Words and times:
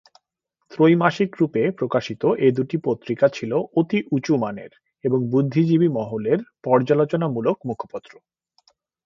ত্রৈমাসিকরূপে 0.71 1.63
প্রকাশিত 1.71 2.23
এ 2.39 2.47
দুটি 2.51 2.77
পত্রিকা 2.85 3.27
ছিল 3.27 3.51
অতি 3.75 3.99
উঁচুমানের 4.11 4.71
এবং 5.03 5.19
বুদ্ধিজীবী 5.29 5.87
মহলের 5.97 6.39
পর্যালোচনামূলক 6.63 7.57
মুখপত্র। 7.65 8.13